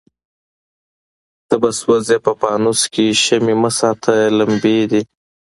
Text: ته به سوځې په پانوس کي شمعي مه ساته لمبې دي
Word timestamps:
ته 1.47 1.55
به 1.61 1.69
سوځې 1.79 2.17
په 2.25 2.31
پانوس 2.41 2.81
کي 2.93 3.05
شمعي 3.23 3.55
مه 3.63 3.71
ساته 3.79 4.13
لمبې 4.37 4.79
دي 4.91 5.01